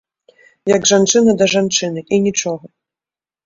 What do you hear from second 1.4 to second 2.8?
да жанчыны, і нічога.